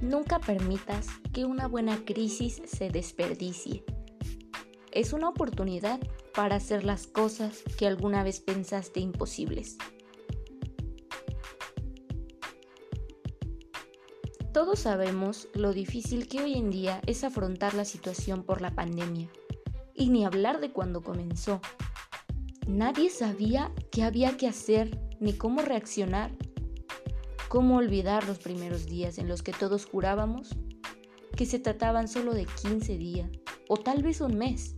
Nunca 0.00 0.38
permitas 0.38 1.08
que 1.32 1.44
una 1.44 1.68
buena 1.68 2.04
crisis 2.06 2.62
se 2.64 2.88
desperdicie. 2.88 3.84
Es 4.92 5.12
una 5.12 5.28
oportunidad 5.28 6.00
para 6.34 6.56
hacer 6.56 6.84
las 6.84 7.06
cosas 7.06 7.62
que 7.76 7.86
alguna 7.86 8.24
vez 8.24 8.40
pensaste 8.40 9.00
imposibles. 9.00 9.76
Todos 14.54 14.80
sabemos 14.80 15.48
lo 15.54 15.72
difícil 15.72 16.26
que 16.28 16.42
hoy 16.42 16.54
en 16.54 16.70
día 16.70 17.02
es 17.06 17.22
afrontar 17.22 17.74
la 17.74 17.84
situación 17.84 18.42
por 18.42 18.62
la 18.62 18.74
pandemia, 18.74 19.28
y 19.94 20.08
ni 20.08 20.24
hablar 20.24 20.60
de 20.60 20.72
cuando 20.72 21.02
comenzó. 21.02 21.60
Nadie 22.66 23.10
sabía 23.10 23.70
qué 23.92 24.02
había 24.02 24.36
que 24.38 24.48
hacer 24.48 24.98
ni 25.20 25.34
cómo 25.34 25.60
reaccionar 25.60 26.32
¿Cómo 27.50 27.78
olvidar 27.78 28.28
los 28.28 28.38
primeros 28.38 28.86
días 28.86 29.18
en 29.18 29.26
los 29.26 29.42
que 29.42 29.50
todos 29.50 29.84
jurábamos 29.84 30.50
que 31.36 31.46
se 31.46 31.58
trataban 31.58 32.06
solo 32.06 32.32
de 32.32 32.46
15 32.46 32.96
días 32.96 33.28
o 33.68 33.76
tal 33.76 34.04
vez 34.04 34.20
un 34.20 34.38
mes? 34.38 34.76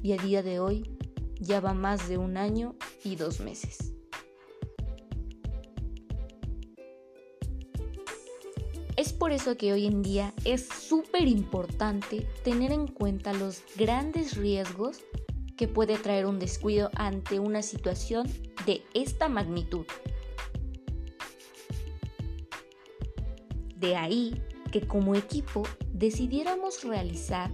Y 0.00 0.12
a 0.12 0.18
día 0.18 0.44
de 0.44 0.60
hoy 0.60 0.96
ya 1.40 1.58
va 1.58 1.74
más 1.74 2.08
de 2.08 2.16
un 2.16 2.36
año 2.36 2.76
y 3.02 3.16
dos 3.16 3.40
meses. 3.40 3.92
Es 8.96 9.12
por 9.12 9.32
eso 9.32 9.56
que 9.56 9.72
hoy 9.72 9.86
en 9.86 10.00
día 10.00 10.34
es 10.44 10.68
súper 10.68 11.26
importante 11.26 12.28
tener 12.44 12.70
en 12.70 12.86
cuenta 12.86 13.32
los 13.32 13.64
grandes 13.76 14.36
riesgos 14.36 15.00
que 15.56 15.66
puede 15.66 15.98
traer 15.98 16.26
un 16.26 16.38
descuido 16.38 16.88
ante 16.94 17.40
una 17.40 17.62
situación 17.62 18.28
de 18.64 18.84
esta 18.94 19.28
magnitud. 19.28 19.86
De 23.78 23.96
ahí 23.96 24.42
que 24.72 24.86
como 24.86 25.14
equipo 25.14 25.62
decidiéramos 25.92 26.84
realizar 26.84 27.50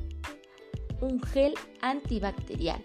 un 1.00 1.20
gel 1.22 1.55
antibacterial, 1.80 2.83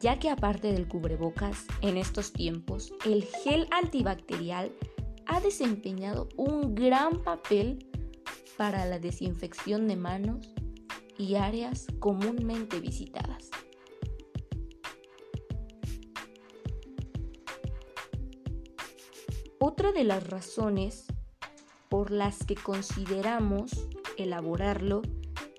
ya 0.00 0.18
que 0.18 0.30
aparte 0.30 0.72
del 0.72 0.88
cubrebocas, 0.88 1.66
en 1.82 1.96
estos 1.96 2.32
tiempos, 2.32 2.92
el 3.04 3.24
gel 3.24 3.68
antibacterial 3.70 4.72
ha 5.26 5.40
desempeñado 5.40 6.28
un 6.36 6.74
gran 6.74 7.22
papel 7.22 7.86
para 8.56 8.84
la 8.84 8.98
desinfección 8.98 9.88
de 9.88 9.96
manos 9.96 10.48
y 11.16 11.36
áreas 11.36 11.86
comúnmente 11.98 12.80
visitadas. 12.80 13.50
Otra 19.62 19.92
de 19.92 20.04
las 20.04 20.26
razones 20.26 21.04
por 21.90 22.12
las 22.12 22.46
que 22.46 22.54
consideramos 22.54 23.70
elaborarlo 24.16 25.02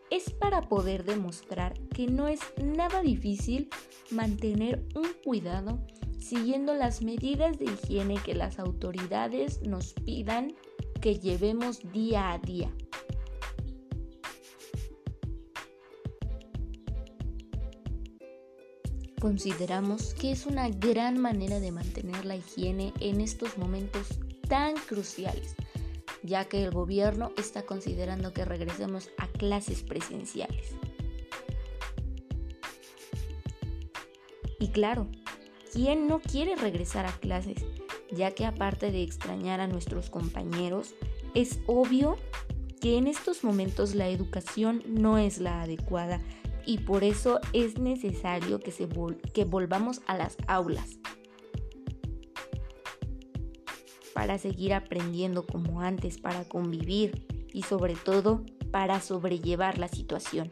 es 0.09 0.31
para 0.31 0.63
poder 0.63 1.03
demostrar 1.03 1.79
que 1.89 2.07
no 2.07 2.27
es 2.27 2.39
nada 2.57 3.03
difícil 3.03 3.69
mantener 4.09 4.83
un 4.95 5.07
cuidado 5.23 5.85
siguiendo 6.17 6.73
las 6.73 7.03
medidas 7.03 7.59
de 7.59 7.65
higiene 7.65 8.15
que 8.25 8.33
las 8.33 8.57
autoridades 8.57 9.61
nos 9.61 9.93
pidan 9.93 10.55
que 10.99 11.19
llevemos 11.19 11.91
día 11.91 12.31
a 12.31 12.39
día. 12.39 12.73
Consideramos 19.21 20.15
que 20.15 20.31
es 20.31 20.47
una 20.47 20.67
gran 20.69 21.19
manera 21.19 21.59
de 21.59 21.71
mantener 21.71 22.25
la 22.25 22.35
higiene 22.35 22.91
en 22.99 23.21
estos 23.21 23.55
momentos 23.55 24.07
tan 24.49 24.73
cruciales, 24.73 25.55
ya 26.23 26.45
que 26.45 26.63
el 26.63 26.71
gobierno 26.71 27.31
está 27.37 27.61
considerando 27.61 28.33
que 28.33 28.45
regresemos 28.45 29.11
a 29.19 29.27
clases 29.27 29.83
presenciales. 29.83 30.71
Y 34.59 34.69
claro, 34.69 35.07
¿quién 35.71 36.07
no 36.07 36.19
quiere 36.19 36.55
regresar 36.55 37.05
a 37.05 37.11
clases? 37.11 37.63
Ya 38.09 38.31
que 38.31 38.47
aparte 38.47 38.91
de 38.91 39.03
extrañar 39.03 39.59
a 39.59 39.67
nuestros 39.67 40.09
compañeros, 40.09 40.95
es 41.35 41.59
obvio 41.67 42.17
que 42.81 42.97
en 42.97 43.05
estos 43.05 43.43
momentos 43.43 43.93
la 43.93 44.09
educación 44.09 44.81
no 44.87 45.19
es 45.19 45.37
la 45.37 45.61
adecuada 45.61 46.19
y 46.65 46.79
por 46.79 47.03
eso 47.03 47.39
es 47.53 47.77
necesario 47.77 48.59
que, 48.59 48.71
se 48.71 48.87
que 49.33 49.45
volvamos 49.45 50.01
a 50.07 50.17
las 50.17 50.37
aulas 50.47 50.99
para 54.13 54.37
seguir 54.37 54.73
aprendiendo 54.73 55.45
como 55.45 55.81
antes, 55.81 56.17
para 56.17 56.43
convivir 56.43 57.25
y 57.53 57.63
sobre 57.63 57.95
todo 57.95 58.43
para 58.71 59.01
sobrellevar 59.01 59.77
la 59.77 59.87
situación. 59.87 60.51